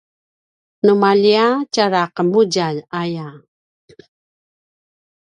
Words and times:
nu 0.85 0.93
maljiya 1.03 1.47
tjara 1.73 2.03
qemudjalj 2.15 2.77
aya 3.01 3.27